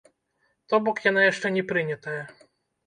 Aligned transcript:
То 0.73 0.81
бок 0.87 0.97
яна 1.11 1.21
яшчэ 1.31 1.47
не 1.59 1.63
прынятая. 1.75 2.21